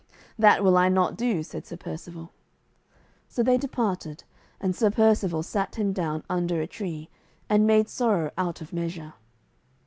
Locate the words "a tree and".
6.59-7.67